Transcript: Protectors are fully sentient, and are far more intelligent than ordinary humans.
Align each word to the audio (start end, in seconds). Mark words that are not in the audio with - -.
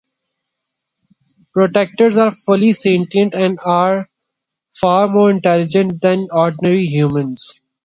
Protectors 1.53 2.17
are 2.17 2.31
fully 2.31 2.73
sentient, 2.73 3.35
and 3.35 3.59
are 3.63 4.09
far 4.71 5.07
more 5.07 5.29
intelligent 5.29 6.01
than 6.01 6.27
ordinary 6.31 6.87
humans. 6.87 7.61